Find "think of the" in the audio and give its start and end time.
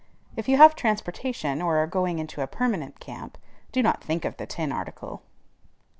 4.03-4.47